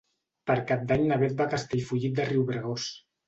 Per 0.51 0.55
Cap 0.71 0.85
d'Any 0.91 1.03
na 1.11 1.19
Beth 1.25 1.35
va 1.41 1.47
a 1.49 1.53
Castellfollit 1.53 2.17
de 2.21 2.25
Riubregós. 2.31 2.89